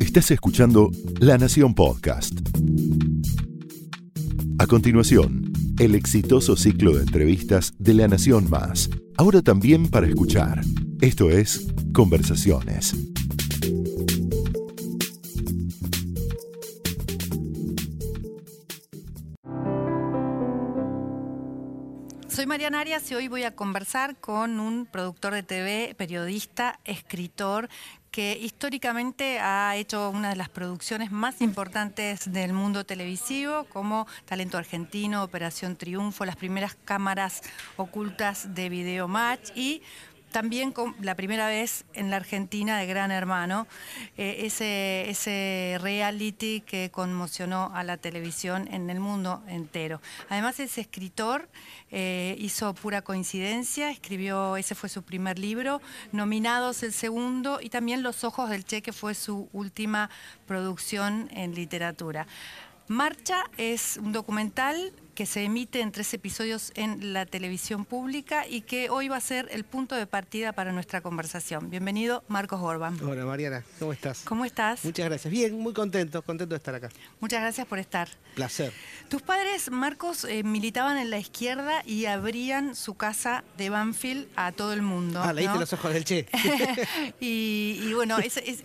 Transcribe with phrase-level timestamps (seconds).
[0.00, 0.90] Estás escuchando
[1.20, 2.38] La Nación Podcast.
[4.58, 10.60] A continuación, el exitoso ciclo de entrevistas de La Nación Más, ahora también para escuchar.
[11.00, 12.94] Esto es Conversaciones.
[22.28, 27.68] Soy Mariana Arias y hoy voy a conversar con un productor de TV, periodista, escritor,
[28.12, 34.58] que históricamente ha hecho una de las producciones más importantes del mundo televisivo, como Talento
[34.58, 37.40] Argentino, Operación Triunfo, las primeras cámaras
[37.78, 39.80] ocultas de Video Match y
[40.32, 43.66] también la primera vez en la Argentina de Gran Hermano,
[44.16, 50.00] eh, ese, ese reality que conmocionó a la televisión en el mundo entero.
[50.28, 51.48] Además es escritor,
[51.90, 58.02] eh, hizo pura coincidencia, escribió, ese fue su primer libro, Nominados el segundo y también
[58.02, 60.10] Los Ojos del Che, que fue su última
[60.46, 62.26] producción en literatura.
[62.88, 68.62] Marcha es un documental que se emite en tres episodios en la televisión pública y
[68.62, 71.68] que hoy va a ser el punto de partida para nuestra conversación.
[71.68, 72.98] Bienvenido, Marcos Gorban.
[73.02, 74.22] Hola, Mariana, ¿cómo estás?
[74.24, 74.84] ¿Cómo estás?
[74.84, 75.30] Muchas gracias.
[75.30, 76.88] Bien, muy contento, contento de estar acá.
[77.20, 78.08] Muchas gracias por estar.
[78.34, 78.72] Placer.
[79.10, 84.52] Tus padres, Marcos, eh, militaban en la izquierda y abrían su casa de Banfield a
[84.52, 85.20] todo el mundo.
[85.22, 86.26] Ah, leíste los ojos del Che.
[87.20, 88.16] y, bueno,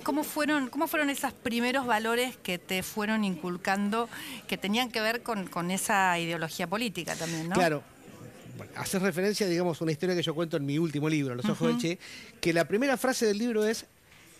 [0.04, 4.08] ¿cómo, fueron, ¿cómo fueron esos primeros valores que te fueron inculcando
[4.48, 6.37] que tenían que ver con, con esa ideología?
[6.70, 7.56] Política también, ¿no?
[7.56, 7.84] Claro.
[8.76, 11.68] haces referencia, digamos, a una historia que yo cuento en mi último libro, Los Ojos
[11.68, 12.00] del Che,
[12.42, 13.86] que la primera frase del libro es,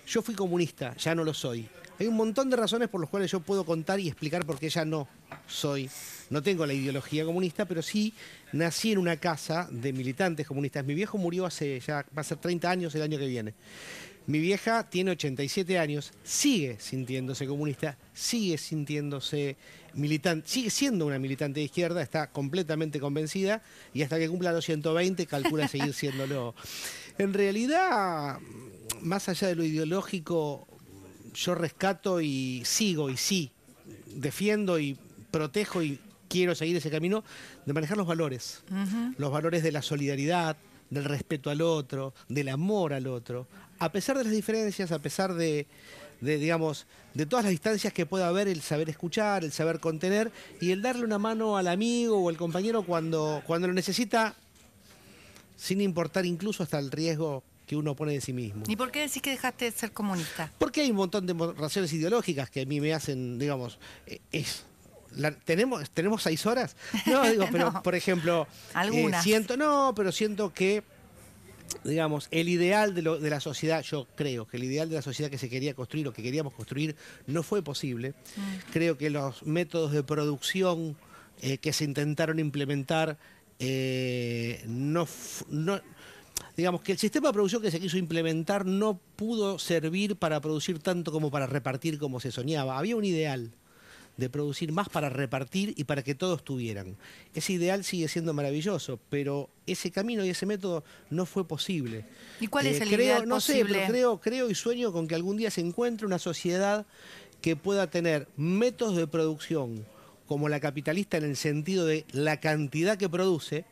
[0.08, 1.68] yo fui comunista, ya no lo soy.
[2.00, 4.70] Hay un montón de razones por las cuales yo puedo contar y explicar por qué
[4.70, 5.08] ya no
[5.48, 5.90] soy,
[6.30, 8.14] no tengo la ideología comunista, pero sí
[8.54, 10.86] nací en una casa de militantes comunistas.
[10.86, 13.54] Mi viejo murió hace ya, va a ser 30 años el año que viene.
[14.28, 19.56] Mi vieja tiene 87 años, sigue sintiéndose comunista, sigue sintiéndose
[19.94, 23.62] militante, sigue siendo una militante de izquierda, está completamente convencida
[23.94, 26.56] y hasta que cumpla los 120 calcula seguir siéndolo.
[27.18, 28.40] En realidad,
[29.02, 30.68] más allá de lo ideológico,
[31.34, 33.52] yo rescato y sigo y sí,
[34.14, 34.98] defiendo y
[35.32, 37.24] protejo y quiero seguir ese camino
[37.66, 38.64] de manejar los valores,
[39.18, 40.58] los valores de la solidaridad,
[40.90, 43.48] del respeto al otro, del amor al otro,
[43.80, 45.68] a pesar de las diferencias, a pesar de,
[46.22, 50.72] digamos, de todas las distancias que pueda haber, el saber escuchar, el saber contener y
[50.72, 54.36] el darle una mano al amigo o al compañero cuando, cuando lo necesita,
[55.56, 58.64] sin importar incluso hasta el riesgo que uno pone de sí mismo.
[58.68, 60.52] ¿Y por qué decís que dejaste de ser comunista?
[60.58, 64.22] Porque hay un montón de razones ideológicas que a mí me hacen, digamos, eh,
[65.46, 66.76] ¿tenemos, ¿Tenemos seis horas?
[67.06, 70.84] No, digo, pero por ejemplo, eh, siento, no, pero siento que,
[71.84, 75.02] digamos, el ideal de, lo, de, la sociedad, yo creo que el ideal de la
[75.02, 78.12] sociedad que se quería construir o que queríamos construir no fue posible.
[78.36, 78.72] Mm.
[78.72, 80.98] Creo que los métodos de producción
[81.42, 83.18] eh, que se intentaron implementar
[83.60, 85.08] eh, no,
[85.50, 85.82] no
[86.56, 90.80] digamos que el sistema de producción que se quiso implementar no pudo servir para producir
[90.80, 92.78] tanto como para repartir como se soñaba.
[92.78, 93.52] Había un ideal
[94.18, 96.98] de producir más para repartir y para que todos tuvieran.
[97.34, 102.06] Ese ideal sigue siendo maravilloso, pero ese camino y ese método no fue posible.
[102.40, 103.74] ¿Y cuál es eh, el creo, ideal no posible?
[103.74, 106.86] sé, pero creo, creo y sueño con que algún día se encuentre una sociedad
[107.42, 109.86] que pueda tener métodos de producción
[110.28, 113.66] como la capitalista en el sentido de la cantidad que produce,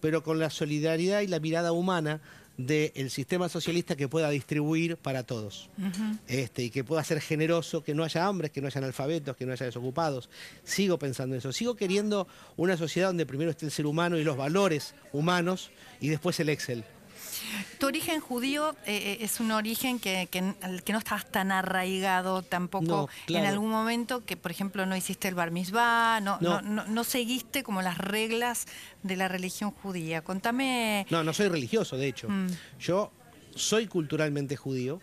[0.00, 2.20] pero con la solidaridad y la mirada humana
[2.66, 5.68] del sistema socialista que pueda distribuir para todos
[6.26, 9.46] este, y que pueda ser generoso, que no haya hombres, que no haya analfabetos, que
[9.46, 10.30] no haya desocupados.
[10.64, 11.52] Sigo pensando en eso.
[11.52, 16.08] Sigo queriendo una sociedad donde primero esté el ser humano y los valores humanos y
[16.08, 16.84] después el Excel.
[17.78, 20.54] Tu origen judío eh, eh, es un origen que, que,
[20.84, 25.34] que, no estás tan arraigado tampoco en algún momento, que por ejemplo no hiciste el
[25.34, 26.60] bar mitzvah, no, no.
[26.62, 28.66] no, seguiste como las reglas
[29.02, 30.22] de la religión judía.
[30.22, 31.06] Contame...
[31.10, 32.28] No, no soy religioso, de hecho.
[32.28, 32.48] Mm.
[32.78, 33.10] Yo
[33.54, 35.00] soy culturalmente judío,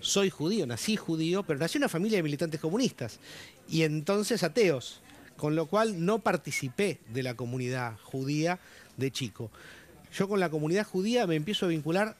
[0.00, 3.20] soy judío, nací judío, pero nací en una familia de militantes comunistas
[3.68, 5.02] y entonces ateos,
[5.36, 8.58] con lo cual no participé de la comunidad judía
[8.96, 9.50] de chico
[10.16, 12.16] yo con la comunidad judía me empiezo a vincular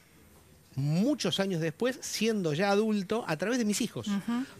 [0.75, 4.08] muchos años después, siendo ya adulto, a través de mis hijos.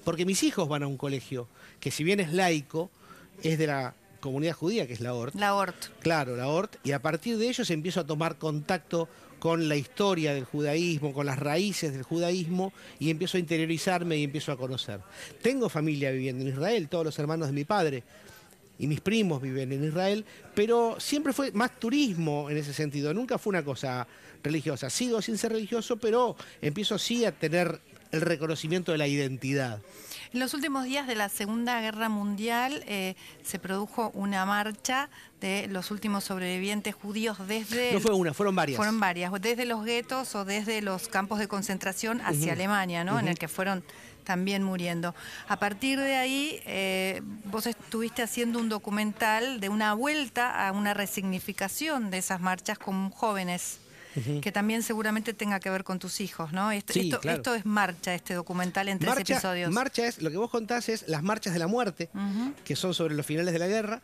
[0.05, 1.47] Porque mis hijos van a un colegio
[1.79, 2.91] que si bien es laico,
[3.43, 5.35] es de la comunidad judía, que es la ORT.
[5.35, 6.01] La ORT.
[6.01, 6.77] Claro, la ORT.
[6.85, 11.27] Y a partir de ellos empiezo a tomar contacto con la historia del judaísmo, con
[11.27, 15.01] las raíces del judaísmo, y empiezo a interiorizarme y empiezo a conocer.
[15.43, 18.03] Tengo familia viviendo en Israel, todos los hermanos de mi padre
[18.79, 20.25] y mis primos viven en Israel,
[20.55, 24.07] pero siempre fue más turismo en ese sentido, nunca fue una cosa
[24.43, 24.91] religiosa.
[24.91, 27.81] Sigo sin ser religioso, pero empiezo sí a tener
[28.13, 29.81] el reconocimiento de la identidad.
[30.33, 35.09] En los últimos días de la Segunda Guerra Mundial eh, se produjo una marcha
[35.41, 37.93] de los últimos sobrevivientes judíos desde...
[37.93, 38.77] No fue una, fueron varias.
[38.77, 43.19] Fueron varias, desde los guetos o desde los campos de concentración hacia Alemania, ¿no?
[43.19, 43.85] En el que fueron
[44.27, 45.15] también muriendo.
[45.49, 50.93] A partir de ahí, eh, vos estuviste haciendo un documental de una vuelta a una
[50.93, 53.79] resignificación de esas marchas con jóvenes
[54.41, 56.73] que también seguramente tenga que ver con tus hijos, ¿no?
[56.73, 59.71] Esto, esto, es Marcha, este documental en tres episodios.
[59.71, 62.09] Marcha es, lo que vos contás es las marchas de la muerte,
[62.65, 64.01] que son sobre los finales de la guerra,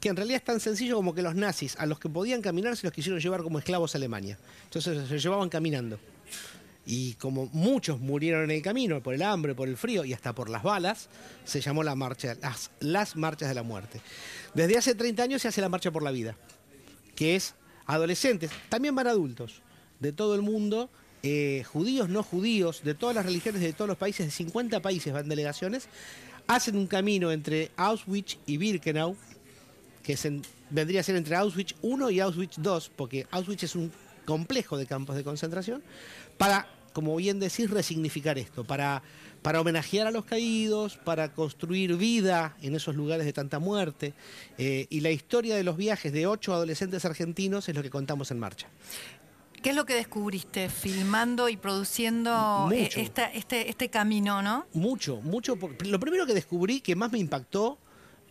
[0.00, 2.76] que en realidad es tan sencillo como que los nazis, a los que podían caminar,
[2.78, 4.38] se los quisieron llevar como esclavos a Alemania.
[4.64, 5.98] Entonces se llevaban caminando.
[6.86, 10.34] Y como muchos murieron en el camino, por el hambre, por el frío y hasta
[10.34, 11.08] por las balas,
[11.44, 14.00] se llamó la marcha, las, las marchas de la muerte.
[14.54, 16.36] Desde hace 30 años se hace la marcha por la vida,
[17.16, 17.54] que es
[17.86, 19.62] adolescentes, también van adultos,
[20.00, 20.90] de todo el mundo,
[21.22, 25.12] eh, judíos, no judíos, de todas las religiones de todos los países, de 50 países
[25.12, 25.88] van delegaciones,
[26.46, 29.16] hacen un camino entre Auschwitz y Birkenau,
[30.02, 30.16] que
[30.70, 33.90] vendría a ser entre Auschwitz 1 y Auschwitz 2, porque Auschwitz es un
[34.24, 35.82] complejo de campos de concentración,
[36.38, 39.02] para, como bien decís, resignificar esto, para
[39.42, 44.14] para homenajear a los caídos, para construir vida en esos lugares de tanta muerte.
[44.56, 48.30] Eh, y la historia de los viajes de ocho adolescentes argentinos es lo que contamos
[48.32, 48.66] en marcha.
[49.62, 54.66] ¿Qué es lo que descubriste filmando y produciendo eh, este, este camino, no?
[54.72, 55.56] Mucho, mucho.
[55.84, 57.78] Lo primero que descubrí que más me impactó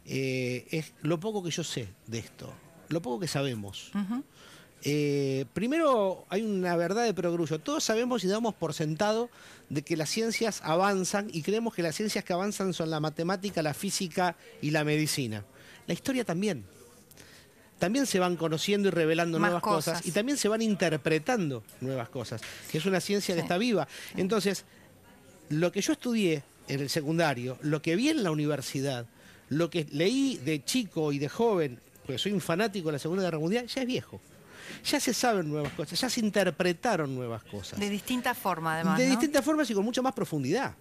[0.06, 2.52] eh, es lo poco que yo sé de esto,
[2.90, 3.92] lo poco que sabemos.
[4.84, 7.60] Eh, primero hay una verdad de progrullo.
[7.60, 9.30] Todos sabemos y damos por sentado
[9.70, 13.64] de que las ciencias avanzan y creemos que las ciencias que avanzan son la matemática,
[13.64, 15.44] la física y la medicina.
[15.88, 16.66] La historia también.
[17.80, 20.06] También se van conociendo y revelando nuevas cosas.
[20.06, 22.42] y también se van interpretando nuevas cosas,
[22.72, 23.88] que es una ciencia que está viva.
[24.16, 24.66] Entonces,
[25.50, 29.08] lo que yo estudié en el secundario, lo que vi en la universidad,
[29.50, 33.24] lo que leí de chico y de joven, porque soy un fanático de la Segunda
[33.24, 34.22] Guerra Mundial, ya es viejo
[34.84, 37.80] ya se saben nuevas cosas, ya se interpretaron nuevas cosas.
[37.80, 38.98] De distintas formas, además.
[38.98, 40.76] De distintas formas y con mucha más profundidad.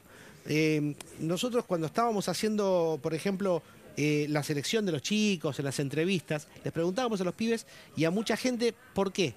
[0.46, 3.62] Eh, nosotros cuando estábamos haciendo, por ejemplo,
[3.96, 7.66] eh, la selección de los chicos, en las entrevistas, les preguntábamos a los pibes
[7.96, 9.34] y a mucha gente por qué.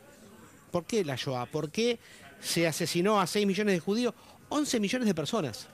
[0.72, 1.46] ¿Por qué la Shoah?
[1.46, 2.00] ¿Por qué
[2.42, 4.14] se asesinó a 6 millones de judíos?
[4.50, 5.68] 11 millones de personas.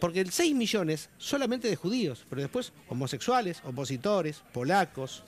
[0.00, 5.24] Porque el 6 millones solamente de judíos, pero después homosexuales, opositores, polacos,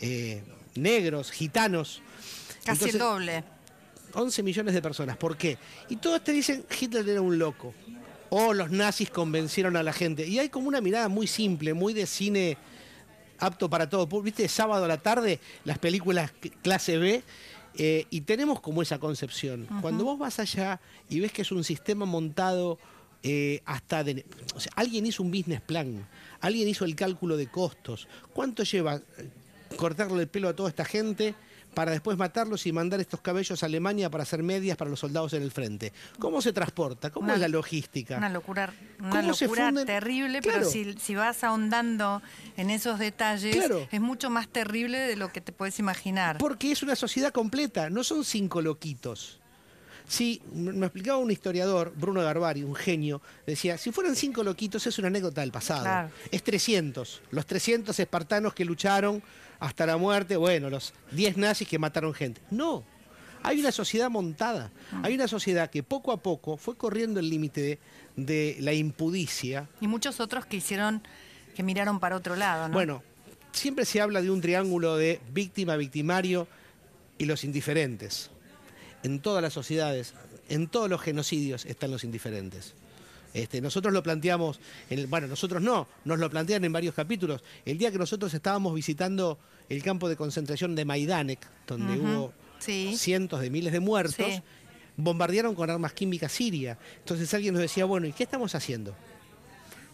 [0.00, 0.42] eh,
[0.78, 2.02] negros, gitanos.
[2.64, 3.44] Casi el doble.
[4.14, 5.16] 11 millones de personas.
[5.16, 5.58] ¿Por qué?
[5.88, 7.74] Y todos te dicen Hitler era un loco.
[8.30, 10.26] O los nazis convencieron a la gente.
[10.26, 12.56] Y hay como una mirada muy simple, muy de cine
[13.38, 14.06] apto para todo.
[14.22, 14.48] ¿Viste?
[14.48, 16.32] Sábado a la tarde, las películas
[16.62, 17.22] clase B.
[17.78, 19.68] Eh, y tenemos como esa concepción.
[19.82, 20.80] Cuando vos vas allá
[21.10, 22.78] y ves que es un sistema montado
[23.22, 24.02] eh, hasta...
[24.02, 24.24] De,
[24.54, 26.08] o sea, alguien hizo un business plan,
[26.40, 28.08] alguien hizo el cálculo de costos.
[28.32, 29.02] ¿Cuánto lleva
[29.76, 31.34] cortarle el pelo a toda esta gente
[31.76, 35.34] para después matarlos y mandar estos cabellos a Alemania para hacer medias para los soldados
[35.34, 35.92] en el frente.
[36.18, 37.10] ¿Cómo se transporta?
[37.10, 38.16] ¿Cómo es la logística?
[38.16, 42.22] Una locura, una locura terrible, pero si, vas ahondando
[42.56, 46.38] en esos detalles, es mucho más terrible de lo que te puedes imaginar.
[46.38, 49.40] Porque es una sociedad completa, no son cinco loquitos.
[50.08, 54.98] Sí, me explicaba un historiador, Bruno Garbari, un genio, decía, si fueran cinco loquitos es
[54.98, 56.10] una anécdota del pasado.
[56.30, 59.22] Es 300, los 300 espartanos que lucharon
[59.58, 62.40] hasta la muerte, bueno, los 10 nazis que mataron gente.
[62.50, 62.84] No,
[63.42, 64.70] hay una sociedad montada,
[65.02, 67.78] hay una sociedad que poco a poco fue corriendo el límite
[68.16, 69.68] de, la impudicia.
[69.80, 71.02] Y muchos otros que hicieron,
[71.54, 72.74] que miraron para otro lado, ¿no?
[72.74, 73.02] Bueno,
[73.52, 76.46] siempre se habla de un triángulo de víctima, victimario
[77.18, 78.30] y los indiferentes.
[79.06, 80.14] En todas las sociedades,
[80.48, 82.74] en todos los genocidios están los indiferentes.
[83.34, 84.58] Este, nosotros lo planteamos,
[85.06, 87.44] bueno, nosotros no, nos lo plantean en varios capítulos.
[87.64, 93.40] El día que nosotros estábamos visitando el campo de concentración de Maidanek, donde hubo cientos
[93.40, 94.42] de miles de muertos,
[94.96, 96.76] bombardearon con armas químicas Siria.
[96.98, 98.92] Entonces alguien nos decía, bueno, ¿y qué estamos haciendo?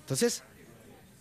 [0.00, 0.42] Entonces,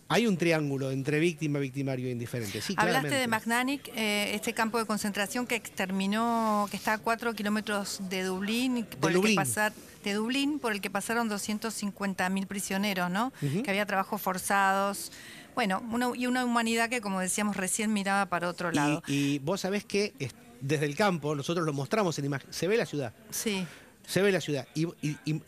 [0.08, 2.60] hay un triángulo entre víctima, victimario e indiferente.
[2.76, 8.00] Hablaste de Magnanik, eh, este campo de concentración que exterminó, que está a cuatro kilómetros
[8.08, 9.72] de Dublín, por el Que pasar,
[10.04, 13.32] de Dublín, por el que pasaron 250.000 prisioneros, ¿no?
[13.40, 15.12] Que había trabajos forzados.
[15.54, 15.82] Bueno,
[16.16, 19.02] y una humanidad que, como decíamos recién, miraba para otro lado.
[19.06, 20.12] Y, vos sabés que
[20.60, 23.12] desde el campo, nosotros lo mostramos en imagen, se ve la ciudad.
[23.30, 23.66] Sí.
[24.06, 24.66] Se ve la ciudad.
[24.74, 24.88] Y,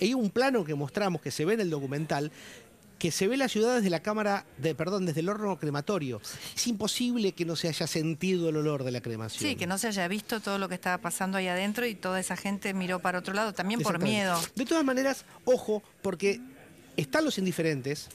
[0.01, 2.31] hay un plano que mostramos, que se ve en el documental,
[2.99, 6.21] que se ve la ciudad desde la cámara, de, perdón, desde el horno crematorio.
[6.55, 9.41] Es imposible que no se haya sentido el olor de la cremación.
[9.41, 12.21] Sí, que no se haya visto todo lo que estaba pasando ahí adentro y toda
[12.21, 14.41] esa gente miró para otro lado, también por miedo.
[14.55, 16.41] De todas maneras, ojo, porque
[16.97, 18.09] están los indiferentes.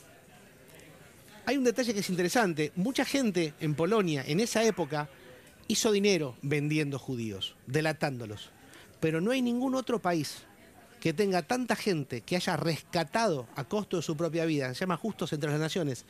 [1.46, 2.72] Hay un detalle que es interesante.
[2.76, 5.10] Mucha gente en Polonia, en esa época,
[5.68, 8.50] hizo dinero vendiendo judíos, delatándolos.
[9.00, 10.44] Pero no hay ningún otro país
[11.00, 14.98] que tenga tanta gente que haya rescatado a costo de su propia vida, se llama
[14.98, 16.06] Justos entre las Naciones,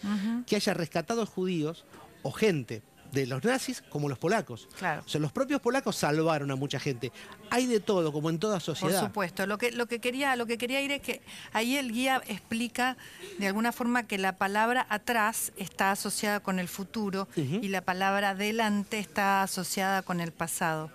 [0.45, 1.85] que haya rescatado a judíos
[2.23, 2.81] o gente
[3.11, 4.67] de los nazis como los polacos.
[4.77, 5.03] Claro.
[5.05, 7.11] O sea, los propios polacos salvaron a mucha gente.
[7.49, 8.99] Hay de todo, como en toda sociedad.
[8.99, 9.47] Por supuesto.
[9.47, 12.97] Lo que, lo que, quería, lo que quería ir es que ahí el guía explica
[13.37, 18.35] de alguna forma que la palabra atrás está asociada con el futuro y la palabra
[18.35, 20.91] delante está asociada con el pasado.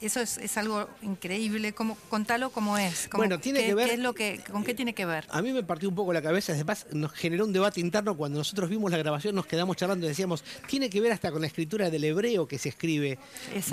[0.00, 1.72] Eso es, algo increíble.
[1.72, 3.08] ¿Cómo, contalo cómo es.
[3.12, 3.90] bueno, tiene que ver.
[3.90, 5.26] es lo que, ¿Con qué tiene que ver?
[5.30, 6.52] A mí me partió un poco la cabeza.
[6.52, 10.10] Además, nos generó un debate interno cuando nosotros vimos la grabación, nos quedamos charlando y
[10.10, 13.18] decíamos, tiene que ver hasta con la escritura del hebreo que se escribe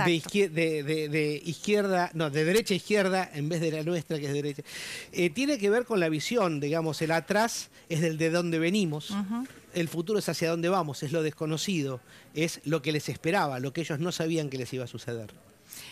[0.03, 4.63] de, izquierda, no, de derecha a izquierda en vez de la nuestra que es derecha.
[5.11, 9.13] Eh, tiene que ver con la visión, digamos, el atrás es del de dónde venimos.
[9.73, 11.99] El futuro es hacia dónde vamos, es lo desconocido,
[12.33, 15.33] es lo que les esperaba, lo que ellos no sabían que les iba a suceder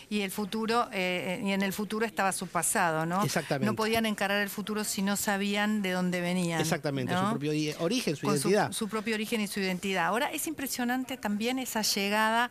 [0.08, 3.24] y el futuro, eh, y en el futuro estaba su pasado, ¿no?
[3.24, 3.66] Exactamente.
[3.66, 6.60] No podían encarar el futuro si no sabían de dónde venían.
[6.60, 8.72] Exactamente, su propio origen, su identidad.
[8.72, 10.06] Su, propio origen y su identidad.
[10.06, 12.50] Ahora es impresionante también esa llegada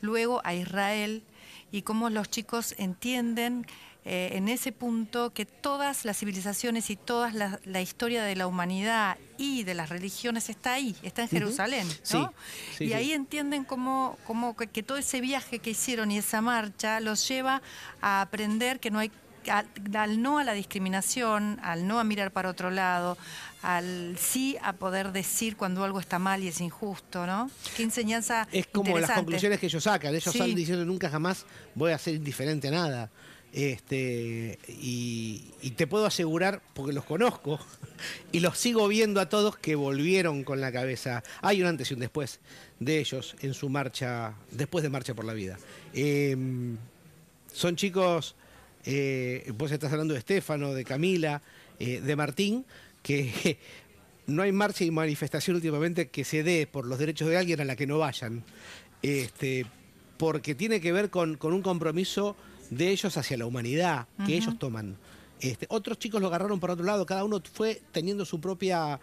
[0.00, 1.22] luego a Israel
[1.72, 3.66] y cómo los chicos entienden
[4.04, 7.30] eh, en ese punto que todas las civilizaciones y toda
[7.64, 12.32] la, historia de la humanidad y de las religiones está ahí, está en Jerusalén, ¿no?
[12.78, 17.28] y ahí entienden cómo, cómo que, todo ese viaje que hicieron y esa marcha los
[17.28, 17.60] lleva
[18.00, 19.10] a aprender que no hay
[19.94, 23.16] al no a la discriminación, al no a mirar para otro lado,
[23.62, 27.50] al sí a poder decir cuando algo está mal y es injusto, ¿no?
[27.76, 28.48] Qué enseñanza.
[28.52, 30.14] Es como las conclusiones que ellos sacan.
[30.14, 33.10] Ellos salen diciendo nunca jamás voy a ser indiferente a nada.
[33.52, 37.58] Este, y, te puedo asegurar, porque los conozco
[38.32, 41.22] y los sigo viendo a todos que volvieron con la cabeza.
[41.42, 42.40] Hay un antes y un después
[42.78, 45.58] de ellos en su marcha, después de Marcha por la Vida.
[45.92, 46.76] Em,
[47.52, 48.36] son chicos,
[48.84, 51.42] eh, vos estás hablando de Estefano, de Camila,
[51.80, 52.64] eh, de Martín,
[53.02, 53.58] que
[54.26, 57.64] no hay marcha y manifestación últimamente que se dé por los derechos de alguien a
[57.64, 58.44] la que no vayan.
[59.02, 59.66] Este,
[60.18, 62.36] porque tiene que ver con, con un compromiso
[62.70, 64.96] de ellos hacia la humanidad que ellos toman.
[65.40, 69.00] Este, otros chicos lo agarraron por otro lado, cada uno fue teniendo su propia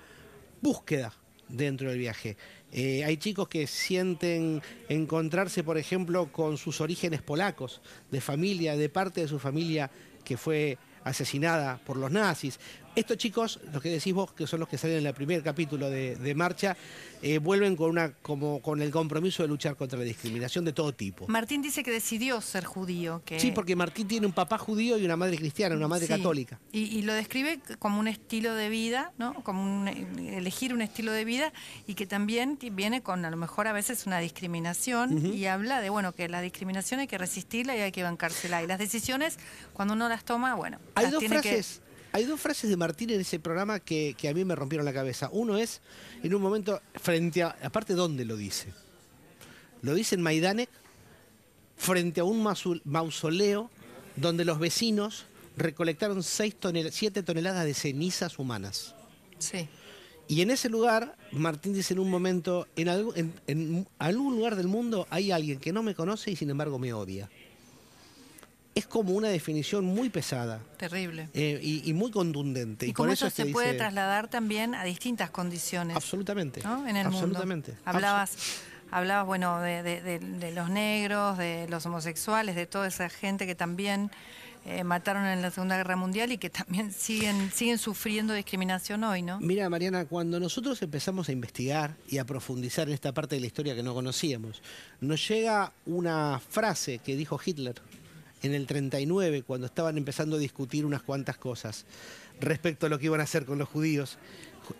[0.62, 1.13] búsqueda
[1.50, 2.38] dentro del viaje.
[2.71, 7.81] Eh, hay chicos que sienten encontrarse, por ejemplo, con sus orígenes polacos,
[8.12, 9.89] de familia, de parte de su familia
[10.24, 12.59] que fue asesinada por los nazis.
[12.97, 15.87] Estos chicos, los que decís vos, que son los que salen en el primer capítulo
[15.87, 16.75] de, Marcha,
[17.21, 20.91] eh, vuelven con, una, como, con el compromiso de luchar contra la discriminación de todo
[20.93, 21.27] tipo.
[21.27, 23.21] Martín dice que decidió ser judío.
[23.23, 23.39] Que...
[23.39, 26.59] Sí, porque Martín tiene un papá judío y una madre cristiana, una madre católica.
[26.71, 29.35] Y, lo describe como un estilo de vida, ¿no?
[29.43, 31.53] como elegir un estilo de vida
[31.85, 35.91] y que también viene con a lo mejor a veces una discriminación y habla de
[35.91, 38.63] bueno que la discriminación hay que resistirla y hay que bancársela.
[38.63, 39.37] Y las decisiones,
[39.73, 41.81] cuando uno las toma, bueno, hay dos frases.
[42.11, 45.29] Hay dos frases de Martín en ese programa que, a mí me rompieron la cabeza.
[45.31, 45.81] Uno es,
[46.23, 47.55] en un momento, frente a.
[47.63, 48.73] Aparte, ¿dónde lo dice?
[49.81, 50.69] Lo dice en Maidanek,
[51.77, 52.43] frente a un
[52.85, 53.69] mausoleo
[54.15, 58.95] donde los vecinos recolectaron 7 toneladas de cenizas humanas.
[59.37, 59.67] Sí.
[60.27, 65.07] Y en ese lugar, Martín dice en un momento, en, en algún lugar del mundo
[65.09, 67.29] hay alguien que no me conoce y sin embargo me odia
[68.77, 70.62] es como una definición muy pesada.
[70.77, 71.29] Terrible.
[71.34, 72.86] Eh, y, muy contundente.
[72.86, 75.96] Y, con eso, se puede trasladar también a distintas condiciones.
[75.96, 76.62] Absolutamente.
[76.88, 77.72] En el absolutamente.
[77.72, 77.84] Mundo.
[77.86, 78.38] Hablabas,
[78.91, 84.12] hablabas bueno, de, los negros, de los homosexuales, de toda esa gente que también
[84.65, 89.24] eh, mataron en la Segunda Guerra Mundial y que también siguen, siguen sufriendo discriminación hoy,
[89.24, 89.39] ¿no?
[89.39, 93.48] Mira, Mariana, cuando nosotros empezamos a investigar y a profundizar en esta parte de la
[93.48, 94.62] historia que no conocíamos,
[95.01, 97.81] nos llega una frase que dijo Hitler
[98.44, 101.86] en el 39, cuando estaban empezando a discutir unas cuantas cosas
[102.39, 104.17] respecto a lo que iban a hacer con los judíos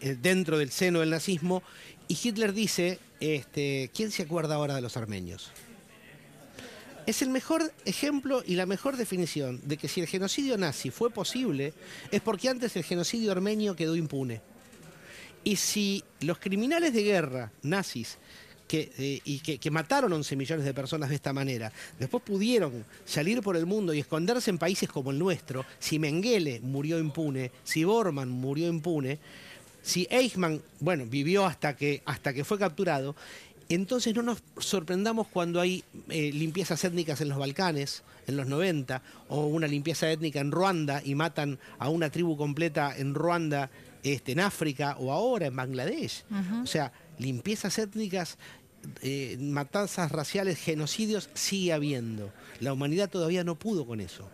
[0.02, 1.64] eh, dentro del seno del nazismo,
[2.08, 5.52] y Hitler dice, este, ¿quién se acuerda ahora de los armenios?
[7.06, 11.10] Es el mejor ejemplo y la mejor definición de que si el genocidio nazi fue
[11.10, 11.74] posible,
[12.12, 14.42] es porque antes el genocidio armenio quedó impune.
[15.44, 18.18] Y si los criminales de guerra nazis
[18.68, 23.42] que, eh, y que, mataron 11 millones de personas de esta manera, después pudieron salir
[23.42, 27.84] por el mundo y esconderse en países como el nuestro, si Mengele murió impune, si
[27.84, 29.20] Bormann murió impune,
[29.82, 33.16] si Eichmann, bueno, vivió hasta que, hasta que fue capturado,
[33.70, 39.02] entonces no nos sorprendamos cuando hay eh, limpiezas étnicas en los Balcanes, en los 90,
[39.30, 43.70] o una limpieza étnica en Ruanda y matan a una tribu completa en Ruanda,
[44.04, 46.24] este, en África, o ahora en Bangladesh.
[46.64, 48.38] O sea, limpiezas étnicas,
[49.02, 52.32] eh, matanzas raciales, genocidios, sigue habiendo.
[52.60, 54.30] La humanidad todavía no pudo con eso.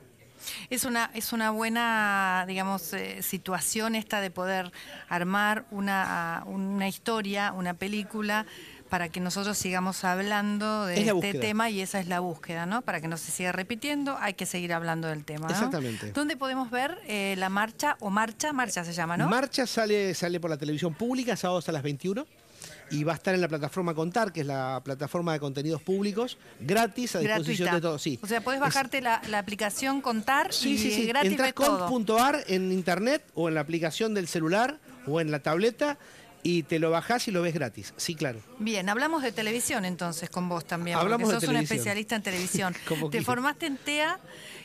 [0.69, 4.71] Es una, es una buena, digamos, eh, situación esta de poder
[5.07, 8.45] armar una, una historia, una película
[8.89, 12.83] para que nosotros sigamos hablando de este tema y esa es la búsqueda, ¿no?
[12.83, 15.47] Para que no se siga repitiendo, hay que seguir hablando del tema.
[15.47, 15.51] ¿no?
[15.51, 16.11] Exactamente.
[16.11, 18.53] ¿Dónde podemos ver eh, la marcha o marcha?
[18.53, 19.27] Marcha se llama, ¿no?
[19.27, 22.27] Marcha sale, sale por la televisión pública, sábados a las 21
[22.91, 26.37] y va a estar en la plataforma Contar, que es la plataforma de contenidos públicos,
[26.59, 28.01] gratis a disposición de todos.
[28.01, 28.19] Sí.
[28.21, 31.07] O sea, puedes bajarte la, aplicación Contar sí, y sí, sí.
[31.07, 31.53] gratis Entras
[32.47, 35.97] en internet o en la aplicación del celular o en la tableta
[36.43, 37.93] y te lo bajás y lo ves gratis.
[37.97, 38.39] Sí, claro.
[38.59, 40.97] Bien, hablamos de televisión entonces con vos también.
[40.97, 42.75] Hablamos porque sos un especialista en televisión.
[43.11, 44.19] te formaste en TEA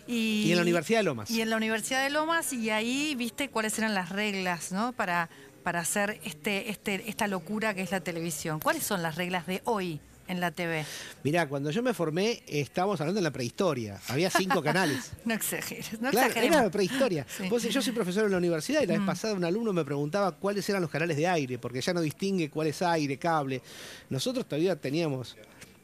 [0.06, 1.30] y, y, en la Universidad de Lomas.
[1.30, 4.92] Y en la Universidad de Lomas y ahí viste cuáles eran las reglas, ¿no?
[4.92, 5.30] Para
[5.68, 8.58] para hacer este, este, esta locura que es la televisión?
[8.58, 10.86] ¿Cuáles son las reglas de hoy en la TV?
[11.24, 14.00] Mirá, cuando yo me formé, estábamos hablando de la prehistoria.
[14.08, 15.12] Había cinco canales.
[15.26, 17.26] no exageres, no claro, Era la prehistoria.
[17.70, 19.06] yo soy profesor en la universidad y la vez mm.
[19.06, 22.48] pasada un alumno me preguntaba cuáles eran los canales de aire, porque ya no distingue
[22.48, 23.60] cuál es aire, cable.
[24.08, 25.36] Nosotros todavía teníamos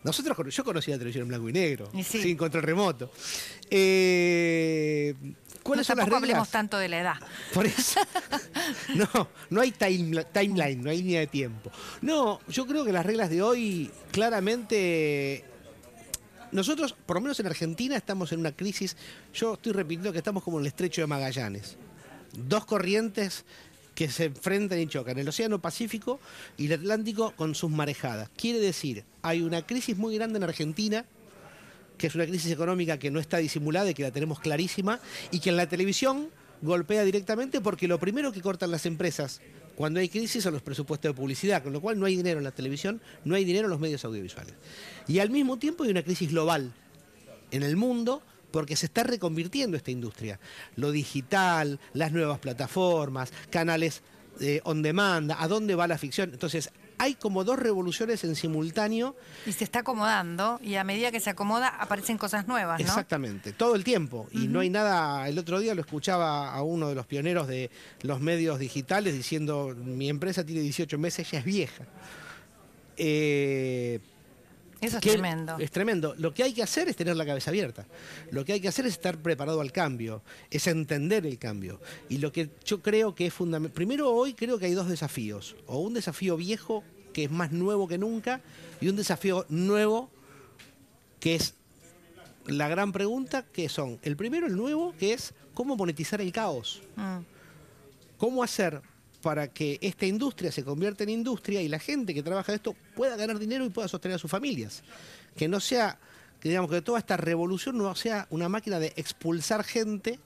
[0.04, 3.10] nosotros, yo conocía la televisión en blanco y negro, sin control remoto.
[3.70, 5.14] Eh,
[5.64, 6.22] ¿Cuáles son las reglas?
[6.22, 7.16] hablemos tanto de la edad.
[7.52, 8.00] Por eso.
[8.94, 11.72] no, no hay timeline, no hay línea de tiempo.
[12.02, 15.44] No, yo creo que las reglas de hoy claramente
[16.54, 18.96] nosotros, por lo menos en Argentina, estamos en una crisis.
[19.32, 21.76] Yo estoy repitiendo que estamos como en el estrecho de Magallanes.
[22.32, 23.44] Dos corrientes
[23.96, 26.20] que se enfrentan y chocan, el Océano Pacífico
[26.56, 28.28] y el Atlántico con sus marejadas.
[28.36, 31.04] Quiere decir, hay una crisis muy grande en Argentina,
[31.98, 35.40] que es una crisis económica que no está disimulada y que la tenemos clarísima, y
[35.40, 36.28] que en la televisión
[36.62, 39.40] golpea directamente porque lo primero que cortan las empresas
[39.76, 42.44] cuando hay crisis son los presupuestos de publicidad, con lo cual no hay dinero en
[42.44, 44.54] la televisión, no hay dinero en los medios audiovisuales.
[45.08, 46.72] Y al mismo tiempo hay una crisis global
[47.50, 50.38] en el mundo porque se está reconvirtiendo esta industria.
[50.76, 54.02] Lo digital, las nuevas plataformas, canales
[54.40, 56.30] eh, on demand, a dónde va la ficción.
[56.32, 56.70] Entonces,
[57.04, 59.14] hay como dos revoluciones en simultáneo.
[59.46, 62.86] Y se está acomodando, y a medida que se acomoda aparecen cosas nuevas, ¿no?
[62.86, 64.26] Exactamente, todo el tiempo.
[64.32, 67.70] Y no hay nada, el otro día lo escuchaba a uno de los pioneros de
[68.02, 71.84] los medios digitales diciendo, mi empresa tiene 18 meses, ya es vieja.
[72.96, 74.00] Eh,
[74.80, 75.56] eso es tremendo.
[75.58, 76.14] Es tremendo.
[76.18, 77.86] Lo que hay que hacer es tener la cabeza abierta.
[78.30, 81.80] Lo que hay que hacer es estar preparado al cambio, es entender el cambio.
[82.08, 83.74] Y lo que yo creo que es fundamental.
[83.74, 85.56] Primero, hoy creo que hay dos desafíos.
[85.66, 88.42] O un desafío viejo, que es más nuevo que nunca,
[88.82, 90.10] y un desafío nuevo,
[91.20, 91.54] que es
[92.44, 96.82] la gran pregunta, que son, el primero, el nuevo, que es cómo monetizar el caos.
[96.96, 97.20] Mm.
[98.18, 98.82] ¿Cómo hacer
[99.24, 102.76] para que esta industria se convierta en industria y la gente que trabaja de esto
[102.94, 104.82] pueda ganar dinero y pueda sostener a sus familias.
[105.34, 105.98] Que no sea,
[106.40, 110.18] que digamos que toda esta revolución no sea una máquina de expulsar gente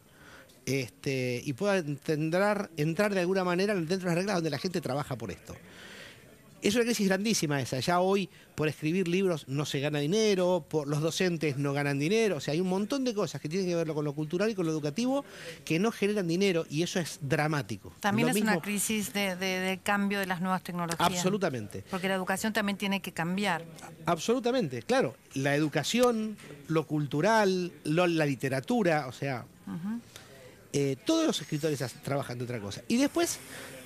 [0.67, 4.81] este, y pueda entrar, entrar de alguna manera dentro de las reglas donde la gente
[4.81, 5.55] trabaja por esto.
[6.61, 7.79] Es una crisis grandísima esa.
[7.79, 12.37] Ya hoy por escribir libros no se gana dinero, por los docentes no ganan dinero.
[12.37, 14.55] O sea, hay un montón de cosas que tienen que ver con lo cultural y
[14.55, 15.25] con lo educativo
[15.65, 17.95] que no generan dinero y eso es dramático.
[18.01, 21.01] También es una crisis de, cambio de las nuevas tecnologías.
[21.01, 21.85] Absolutamente.
[21.91, 23.65] Porque la educación también tiene que cambiar.
[24.07, 25.15] Absolutamente, claro.
[25.35, 29.47] La educación, lo cultural, la literatura, o sea,
[30.73, 32.83] eh, todos los escritores trabajan de otra cosa.
[32.89, 33.39] Y después,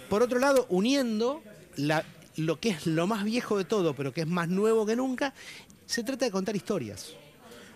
[0.08, 1.42] por otro lado, uniendo
[1.76, 2.04] la
[2.37, 5.35] lo que es lo más viejo de todo, pero que es más nuevo que nunca,
[5.87, 7.14] se trata de contar historias.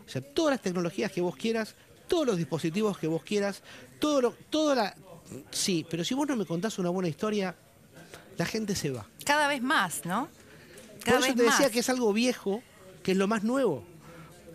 [0.07, 1.75] O sea, todas las tecnologías que vos quieras,
[2.09, 3.63] todos los dispositivos que vos quieras,
[3.99, 4.97] todo lo, toda la.
[5.51, 7.57] Sí, pero si vos no me contás una buena historia,
[8.37, 9.07] la gente se va.
[9.25, 10.29] Cada vez más, ¿no?
[11.05, 12.63] Cada Por eso te decía que es algo viejo,
[13.03, 13.85] que es lo más nuevo.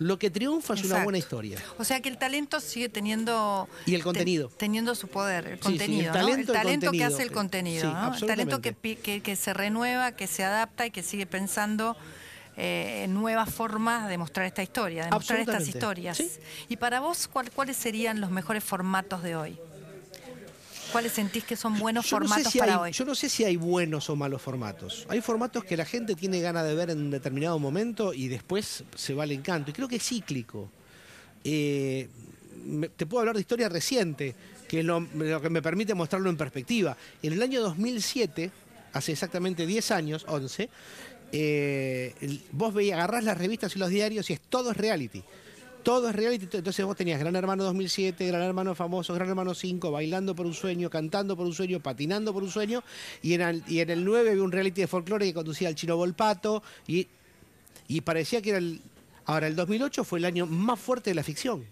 [0.02, 1.60] Lo que triunfa es una buena historia.
[1.78, 3.70] O sea que el talento sigue teniendo...
[3.86, 4.50] Y el contenido.
[4.58, 6.08] teniendo su poder, el contenido.
[6.08, 8.12] el talento, el talento que hace el contenido.
[8.20, 11.96] El talento que, que, se renueva, que se adapta y que sigue pensando
[12.58, 16.20] eh, en nuevas formas de mostrar esta historia, de mostrar estas historias.
[16.68, 19.60] Y para vos, ¿cuáles serían los mejores formatos de hoy?
[20.91, 22.91] ¿Cuáles sentís que son buenos formatos para hoy?
[22.91, 25.06] Yo no sé si hay buenos o malos formatos.
[25.10, 28.84] Hay formatos que la gente tiene ganas de ver en un determinado momento y después
[28.95, 29.71] se va al encanto.
[29.71, 30.69] Y creo que es cíclico.
[31.43, 32.10] Eh,
[32.95, 34.36] te puedo hablar de historia reciente,
[34.67, 36.97] que es lo, lo que me permite mostrarlo en perspectiva.
[37.23, 38.51] En el año 2007,
[38.93, 40.69] hace exactamente 10 años, 11,
[41.32, 42.13] eh,
[42.51, 45.23] vos veías, agarrás las revistas y los diarios y es todo es reality.
[45.84, 46.48] Todo es reality.
[46.58, 50.54] Entonces vos tenías Gran Hermano 2007, Gran Hermano Famoso, Gran Hermano 5, Bailando por un
[50.54, 52.84] Sueño, Cantando por un Sueño, Patinando por un Sueño.
[53.22, 55.76] Y en el, y en el 9 había un reality de folclore que conducía al
[55.76, 56.62] Chino Volpato.
[56.88, 57.08] Y,
[57.88, 58.82] y parecía que era el...
[59.26, 61.65] Ahora, el 2008 fue el año más fuerte de la ficción.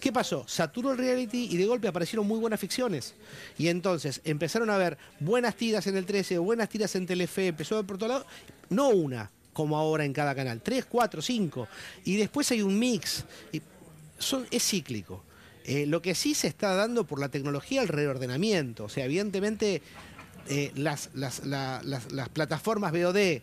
[0.00, 0.44] ¿Qué pasó?
[0.48, 3.14] Saturó el reality y de golpe aparecieron muy buenas ficciones.
[3.58, 7.84] Y entonces empezaron a ver buenas tiras en el 13, buenas tiras en Telefe, empezó
[7.86, 8.26] por todos lados,
[8.70, 11.68] no una, como ahora en cada canal, tres, cuatro, cinco.
[12.06, 13.24] Y después hay un mix.
[13.52, 13.60] Y
[14.18, 15.22] son, es cíclico.
[15.64, 18.84] Eh, lo que sí se está dando por la tecnología el reordenamiento.
[18.84, 19.82] O sea, evidentemente
[20.48, 23.42] eh, las, las- la- las- las plataformas VOD, eh,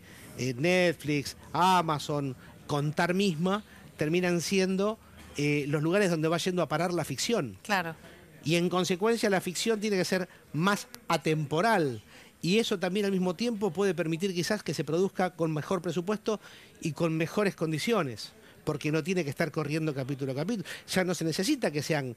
[0.57, 3.63] Netflix, Amazon, Contar misma,
[3.95, 4.97] terminan siendo
[5.37, 7.57] eh, los lugares donde va yendo a parar la ficción.
[7.61, 7.95] Claro.
[8.43, 12.01] Y en consecuencia la ficción tiene que ser más atemporal.
[12.47, 16.39] Y eso también al mismo tiempo puede permitir quizás que se produzca con mejor presupuesto
[16.81, 18.31] y con mejores condiciones.
[18.63, 20.65] Porque no tiene que estar corriendo capítulo a capítulo.
[20.93, 22.15] Ya no se necesita que sean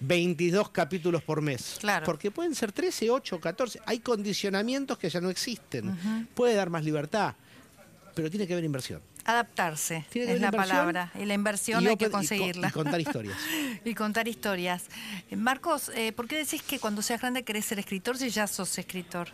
[0.00, 1.76] 22 capítulos por mes.
[1.80, 2.06] Claro.
[2.06, 3.80] Porque pueden ser 13, 8, 14.
[3.86, 6.28] Hay condicionamientos que ya no existen.
[6.34, 7.34] Puede dar más libertad.
[8.14, 9.02] Pero tiene que haber inversión.
[9.24, 11.12] Adaptarse Tiene es la palabra.
[11.20, 12.68] Y la inversión Y hay que open- y co- conseguirla.
[12.68, 13.36] y contar historias.
[13.84, 14.84] y contar historias.
[15.30, 18.46] Eh, Marcos, eh, ¿por qué decís que cuando seas grande querés ser escritor si ya
[18.46, 19.28] sos escritor?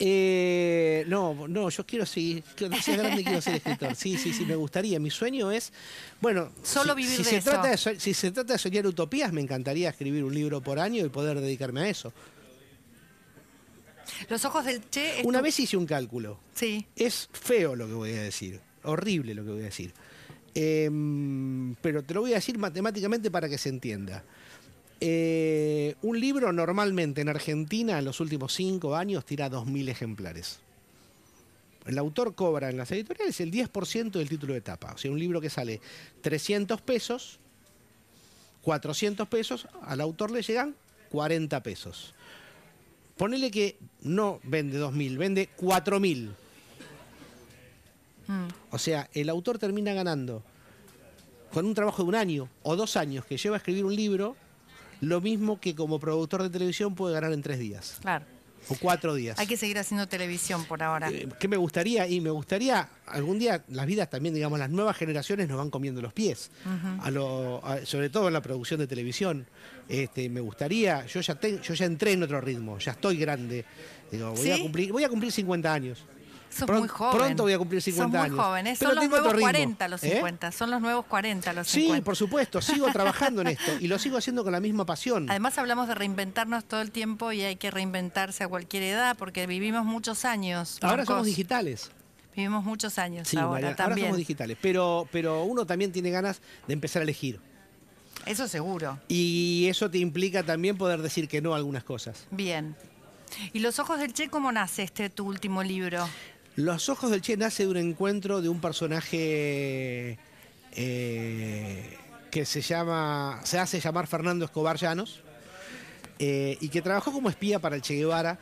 [0.00, 3.94] Eh, no, no, yo quiero seguir, cuando sea grande quiero ser escritor.
[3.94, 4.98] Sí, sí, sí, me gustaría.
[4.98, 5.72] Mi sueño es,
[6.20, 7.50] bueno, Solo si, vivir si de se eso.
[7.50, 10.78] Trata de, so- si se trata de soñar utopías, me encantaría escribir un libro por
[10.80, 12.12] año y poder dedicarme a eso.
[14.28, 15.22] Los ojos del Che.
[15.24, 16.38] Una vez hice un cálculo.
[16.54, 16.86] Sí.
[16.96, 19.92] Es feo lo que voy a decir, horrible lo que voy a decir.
[20.54, 24.24] Em, pero te lo voy a decir matemáticamente para que se entienda.
[25.00, 30.60] Eh, un libro normalmente en Argentina en los últimos cinco años tira 2.000 ejemplares.
[31.86, 34.92] El autor cobra en las editoriales el 10% del título de tapa.
[34.94, 35.80] O sea, un libro que sale
[36.22, 37.38] 300 pesos,
[38.62, 40.74] 400 pesos, al autor le llegan
[41.10, 42.14] 40 pesos.
[43.16, 46.30] Ponele que no vende 2.000, vende 4.000.
[48.26, 48.48] Mm.
[48.70, 50.42] O sea, el autor termina ganando
[51.52, 54.36] con un trabajo de un año o dos años que lleva a escribir un libro,
[55.04, 58.24] lo mismo que como productor de televisión puede ganar en tres días Claro.
[58.68, 59.38] o cuatro días.
[59.38, 61.10] Hay que seguir haciendo televisión por ahora.
[61.10, 62.06] Eh, ¿Qué me gustaría?
[62.08, 66.00] Y me gustaría, algún día, las vidas también, digamos, las nuevas generaciones nos van comiendo
[66.00, 66.50] los pies,
[67.02, 69.46] a lo- a- sobre todo en la producción de televisión.
[69.88, 73.64] Este, me gustaría, yo ya, te- yo ya entré en otro ritmo, ya estoy grande.
[74.10, 76.04] Digo, voy, a cumplir, voy a cumplir 50 años.
[76.54, 77.16] Sos Pron- muy joven.
[77.18, 78.44] pronto voy a cumplir 50 Sos muy años.
[78.46, 78.76] joven, ¿eh?
[78.78, 79.40] Pero Son los nuevos ritmo.
[79.46, 80.10] 40 los ¿Eh?
[80.10, 80.52] 50.
[80.52, 82.04] Son los nuevos 40 los Sí, 50.
[82.04, 85.28] por supuesto, sigo trabajando en esto y lo sigo haciendo con la misma pasión.
[85.30, 89.46] Además hablamos de reinventarnos todo el tiempo y hay que reinventarse a cualquier edad porque
[89.46, 90.78] vivimos muchos años.
[90.82, 91.90] Ahora somos digitales.
[92.36, 94.06] Vivimos muchos años Sí, ahora María, ahora también.
[94.08, 94.56] somos digitales.
[94.60, 97.38] Pero, pero uno también tiene ganas de empezar a elegir.
[98.26, 98.98] Eso seguro.
[99.06, 102.26] Y eso te implica también poder decir que no a algunas cosas.
[102.30, 102.74] Bien.
[103.52, 106.08] ¿Y Los Ojos del Che cómo nace este tu último libro?
[106.56, 110.18] Los ojos del Che nace de un encuentro de un personaje
[110.72, 111.98] eh,
[112.30, 115.22] que se llama, se hace llamar Fernando Escobar Llanos.
[116.18, 118.38] eh, y que trabajó como espía para el Che Guevara.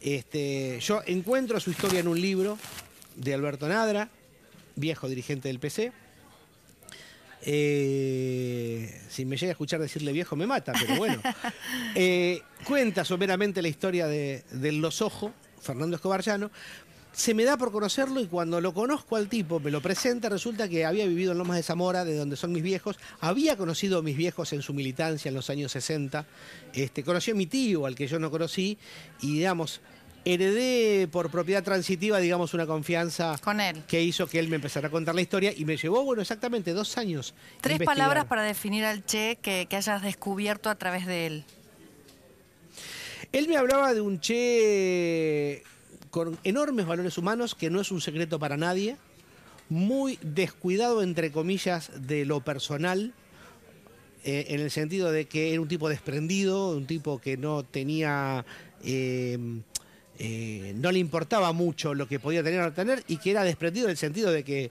[0.00, 2.58] este, yo encuentro su historia en un libro
[3.16, 4.08] de Alberto Nadra,
[4.76, 5.92] viejo dirigente del PC.
[7.46, 11.20] Eh, si me llega a escuchar decirle viejo me mata, pero bueno.
[11.96, 16.50] Eh, cuenta someramente la historia de, Los Ojos, Fernando Escobar Llano.
[17.14, 20.68] Se me da por conocerlo y cuando lo conozco al tipo, me lo presenta, resulta
[20.68, 22.98] que había vivido en Lomas de Zamora, de donde son mis viejos.
[23.20, 26.26] Había conocido a mis viejos en su militancia en los años 60.
[26.72, 28.78] Este, conoció a mi tío, al que yo no conocí,
[29.20, 29.80] y digamos,
[30.24, 33.84] heredé por propiedad transitiva, digamos, una confianza Con él.
[33.86, 36.72] que hizo que él me empezara a contar la historia y me llevó, bueno, exactamente
[36.72, 37.32] dos años.
[37.60, 37.96] Tres investigar.
[37.96, 41.44] palabras para definir al Che que, que hayas descubierto a través de él.
[43.30, 45.62] Él me hablaba de un Che
[46.14, 48.96] con enormes valores humanos, que no es un secreto para nadie,
[49.68, 53.12] muy descuidado, entre comillas, de lo personal,
[54.22, 58.46] eh, en el sentido de que era un tipo desprendido, un tipo que no tenía...
[58.84, 59.36] eh,
[60.20, 63.42] eh, no le importaba mucho lo que podía tener o no tener y que era
[63.42, 64.70] desprendido en el sentido de que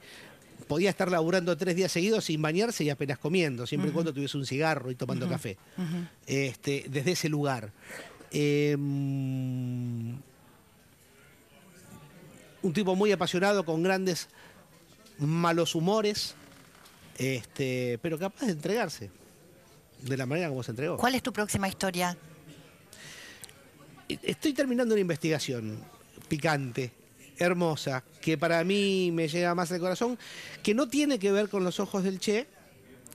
[0.69, 4.37] podía estar laburando tres días seguidos sin bañarse y apenas comiendo, siempre y cuando tuviese
[4.37, 5.57] un cigarro y tomando café.
[6.25, 7.73] este, desde ese lugar.
[8.31, 8.77] Eh,
[12.63, 14.29] un tipo muy apasionado, con grandes
[15.19, 16.33] malos humores,
[17.17, 19.11] este, pero capaz de entregarse.
[20.01, 20.97] de la manera como se entregó.
[20.97, 22.17] ¿Cuál es tu próxima historia?
[24.09, 25.79] Estoy terminando una investigación
[26.27, 26.91] picante,
[27.37, 30.17] hermosa, que para mí me llega más al corazón,
[30.61, 32.47] que no tiene que ver con los ojos del Che,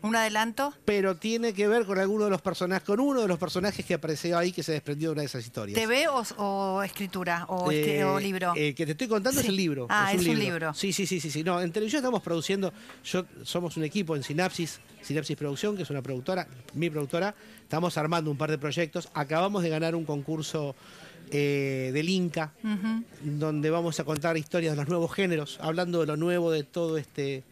[0.02, 0.72] ¿Un adelanto?
[0.84, 3.94] pero tiene que ver con alguno de los personajes, con uno de los personajes que
[3.94, 5.78] apareció ahí que se desprendió de una de esas historias.
[5.78, 8.52] ¿TV o, o escritura o, Eh, o libro?
[8.56, 9.86] El que te estoy contando es el libro.
[9.90, 10.72] Ah, es un libro.
[10.74, 11.42] Sí, sí, sí, sí, sí.
[11.42, 12.72] No, en televisión estamos produciendo,
[13.04, 17.34] yo somos un equipo en Sinapsis, Sinapsis Producción, que es una productora, mi productora.
[17.62, 19.08] Estamos armando un par de proyectos.
[19.14, 20.74] Acabamos de ganar un concurso
[21.30, 22.52] eh, del Inca,
[23.22, 26.96] donde vamos a contar historias de los nuevos géneros, hablando de lo nuevo de todo
[26.98, 27.42] este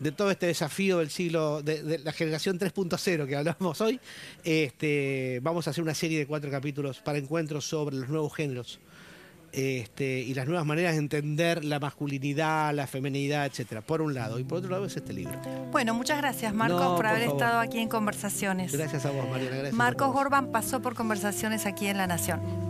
[0.00, 4.00] de todo este desafío del siglo, de, de la generación 3.0 que hablamos hoy,
[4.42, 8.80] este, vamos a hacer una serie de cuatro capítulos para encuentros sobre los nuevos géneros
[9.52, 13.80] este, y las nuevas maneras de entender la masculinidad, la feminidad, etcétera.
[13.80, 14.38] Por un lado.
[14.38, 15.40] Y por otro lado es este libro.
[15.72, 17.42] Bueno, muchas gracias Marcos No, por por haber favor.
[17.42, 18.72] estado aquí en Conversaciones.
[18.72, 19.56] Gracias a vos, Mariana.
[19.56, 20.12] Gracias Marcos.
[20.12, 22.69] Gorban pasó por Conversaciones aquí en La Nación.